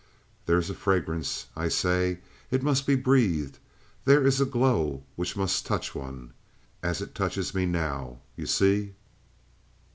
There 0.47 0.57
is 0.57 0.71
a 0.71 0.73
fragrance, 0.73 1.45
I 1.55 1.67
say. 1.67 2.21
It 2.49 2.63
must 2.63 2.87
be 2.87 2.95
breathed. 2.95 3.59
There 4.05 4.25
is 4.25 4.41
a 4.41 4.47
glow 4.47 5.03
which 5.15 5.37
must 5.37 5.67
touch 5.67 5.93
one. 5.93 6.33
As 6.81 7.01
it 7.03 7.13
touches 7.13 7.53
me 7.53 7.67
now, 7.67 8.17
you 8.35 8.47
see?" 8.47 8.95